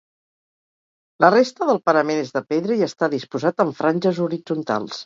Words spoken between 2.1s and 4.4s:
és de pedra i està disposat amb franges